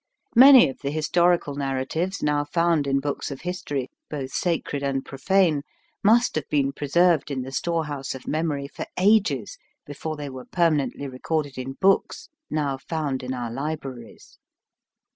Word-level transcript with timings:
Many 0.35 0.67
of 0.67 0.79
the 0.79 0.89
historical 0.89 1.53
narratives 1.53 2.23
now 2.23 2.43
found 2.43 2.87
in 2.87 2.99
books 3.01 3.29
of 3.29 3.41
history, 3.41 3.87
both 4.09 4.31
sacred 4.31 4.81
and 4.81 5.05
profane, 5.05 5.61
must 6.03 6.33
have 6.33 6.49
been 6.49 6.71
preserved 6.73 7.29
in 7.29 7.43
the 7.43 7.51
storehouse 7.51 8.15
of 8.15 8.27
mem 8.27 8.49
ory 8.49 8.67
for 8.67 8.87
ages 8.97 9.59
before 9.85 10.15
they 10.15 10.31
were 10.31 10.45
perma 10.45 10.89
nently 10.89 11.11
recorded 11.11 11.55
in 11.55 11.73
books 11.73 12.29
now 12.49 12.79
found 12.79 13.21
in 13.21 13.35
our 13.35 13.51
libraries. 13.51 14.39